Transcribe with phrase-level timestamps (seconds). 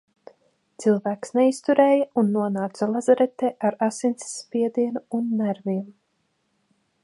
[0.83, 5.89] Cilvēks neizturēja un nonāca lazaretē ar asinsspiedienu un nerviem.